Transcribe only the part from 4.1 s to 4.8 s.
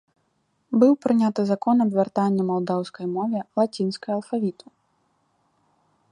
алфавіту.